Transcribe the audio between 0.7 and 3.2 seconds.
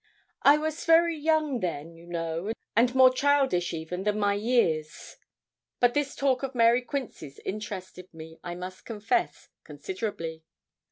very young then, you know, and more